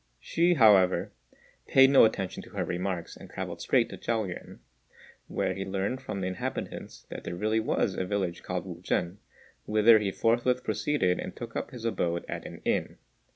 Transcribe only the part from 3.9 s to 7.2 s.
to Chao yüan, where he learned from the inhabitants